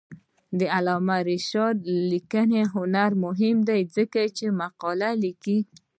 د 0.59 0.61
علامه 0.75 1.17
رشاد 1.29 1.77
لیکنی 2.11 2.61
هنر 2.73 3.11
مهم 3.25 3.57
دی 3.69 3.81
ځکه 3.95 4.19
چې 4.37 4.45
مقالې 4.61 5.11
لیکي. 5.23 5.59